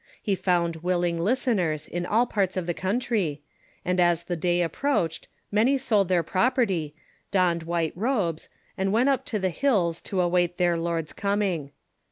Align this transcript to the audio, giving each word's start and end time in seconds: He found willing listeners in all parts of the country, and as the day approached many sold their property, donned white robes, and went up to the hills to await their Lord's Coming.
He 0.19 0.33
found 0.33 0.77
willing 0.77 1.19
listeners 1.19 1.87
in 1.87 2.07
all 2.07 2.25
parts 2.25 2.57
of 2.57 2.65
the 2.65 2.73
country, 2.73 3.43
and 3.85 3.99
as 3.99 4.23
the 4.23 4.35
day 4.35 4.63
approached 4.63 5.27
many 5.51 5.77
sold 5.77 6.07
their 6.07 6.23
property, 6.23 6.95
donned 7.29 7.61
white 7.61 7.93
robes, 7.95 8.49
and 8.79 8.91
went 8.91 9.09
up 9.09 9.25
to 9.25 9.37
the 9.37 9.51
hills 9.51 10.01
to 10.01 10.21
await 10.21 10.57
their 10.57 10.75
Lord's 10.75 11.13
Coming. 11.13 11.69